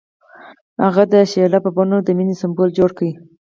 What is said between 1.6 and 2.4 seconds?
په بڼه د مینې